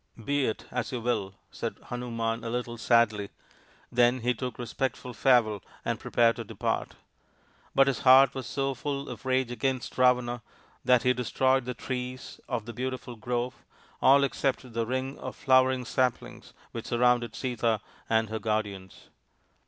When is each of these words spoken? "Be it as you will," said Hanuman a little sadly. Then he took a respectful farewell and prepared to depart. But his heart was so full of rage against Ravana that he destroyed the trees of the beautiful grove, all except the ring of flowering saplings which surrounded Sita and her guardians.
"Be 0.25 0.47
it 0.47 0.65
as 0.71 0.91
you 0.91 0.99
will," 0.99 1.35
said 1.51 1.75
Hanuman 1.91 2.43
a 2.43 2.49
little 2.49 2.75
sadly. 2.75 3.29
Then 3.91 4.21
he 4.21 4.33
took 4.33 4.57
a 4.57 4.61
respectful 4.63 5.13
farewell 5.13 5.61
and 5.85 5.99
prepared 5.99 6.37
to 6.37 6.43
depart. 6.43 6.95
But 7.75 7.85
his 7.85 7.99
heart 7.99 8.33
was 8.33 8.47
so 8.47 8.73
full 8.73 9.07
of 9.09 9.27
rage 9.27 9.51
against 9.51 9.95
Ravana 9.99 10.41
that 10.83 11.03
he 11.03 11.13
destroyed 11.13 11.65
the 11.65 11.75
trees 11.75 12.39
of 12.49 12.65
the 12.65 12.73
beautiful 12.73 13.15
grove, 13.15 13.63
all 14.01 14.23
except 14.23 14.73
the 14.73 14.87
ring 14.87 15.19
of 15.19 15.35
flowering 15.35 15.85
saplings 15.85 16.53
which 16.71 16.87
surrounded 16.87 17.35
Sita 17.35 17.79
and 18.09 18.29
her 18.29 18.39
guardians. 18.39 19.09